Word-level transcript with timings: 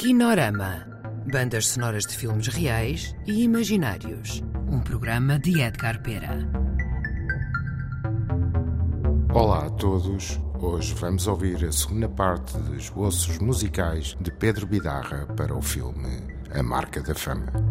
Kinorama. 0.00 0.86
Bandas 1.30 1.66
sonoras 1.66 2.06
de 2.06 2.16
filmes 2.16 2.46
reais 2.46 3.14
e 3.26 3.42
imaginários. 3.42 4.42
Um 4.66 4.80
programa 4.80 5.38
de 5.38 5.60
Edgar 5.60 6.00
Pera. 6.00 6.38
Olá 9.34 9.66
a 9.66 9.70
todos. 9.70 10.40
Hoje 10.58 10.94
vamos 10.94 11.26
ouvir 11.26 11.62
a 11.66 11.70
segunda 11.70 12.08
parte 12.08 12.58
de 12.62 12.78
esboços 12.78 13.36
musicais 13.40 14.16
de 14.18 14.30
Pedro 14.30 14.66
Bidarra 14.66 15.26
para 15.36 15.54
o 15.54 15.60
filme 15.60 16.26
A 16.50 16.62
Marca 16.62 17.02
da 17.02 17.14
Fama. 17.14 17.69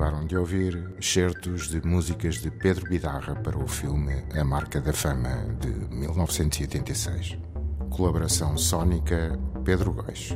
Acabaram 0.00 0.26
de 0.26 0.34
ouvir 0.34 0.82
excertos 0.98 1.68
de 1.68 1.86
músicas 1.86 2.36
de 2.36 2.50
Pedro 2.50 2.88
Bidarra 2.88 3.34
para 3.34 3.58
o 3.58 3.68
filme 3.68 4.24
A 4.34 4.42
Marca 4.42 4.80
da 4.80 4.94
Fama 4.94 5.44
de 5.60 5.68
1986. 5.94 7.36
Colaboração 7.90 8.56
sónica 8.56 9.38
Pedro 9.62 9.92
Góis. 9.92 10.34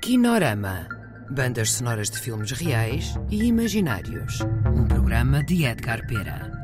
Kinorama. 0.00 0.86
Bandas 1.32 1.72
sonoras 1.72 2.08
de 2.08 2.20
filmes 2.20 2.52
reais 2.52 3.18
e 3.28 3.42
imaginários. 3.42 4.38
Um 4.72 4.86
programa 4.86 5.42
de 5.42 5.64
Edgar 5.64 6.06
Pera. 6.06 6.59